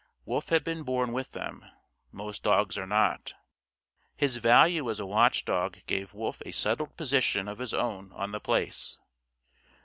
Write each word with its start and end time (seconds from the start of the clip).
Wolf 0.25 0.49
had 0.49 0.63
been 0.63 0.81
born 0.81 1.13
with 1.13 1.33
them. 1.33 1.63
Most 2.11 2.41
dogs 2.41 2.75
are 2.75 2.87
not. 2.87 3.35
His 4.15 4.37
value 4.37 4.89
as 4.89 4.99
a 4.99 5.05
watch 5.05 5.45
dog 5.45 5.77
gave 5.85 6.11
Wolf 6.15 6.41
a 6.43 6.51
settled 6.53 6.97
position 6.97 7.47
of 7.47 7.59
his 7.59 7.71
own 7.75 8.11
on 8.13 8.31
The 8.31 8.39
Place. 8.39 8.97